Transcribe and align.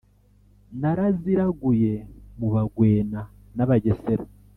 naraziraguye 0.81 1.93
mu 2.37 2.47
bagwena 2.53 3.19
n'abagesera 3.55 4.25